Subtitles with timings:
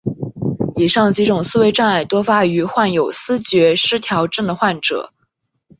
[0.77, 5.13] 以上几种思维障碍多发于患有思觉失调症的患者。